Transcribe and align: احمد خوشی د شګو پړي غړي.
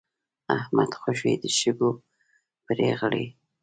احمد 0.57 0.91
خوشی 1.01 1.33
د 1.43 1.45
شګو 1.59 1.91
پړي 2.65 2.89
غړي. 2.99 3.25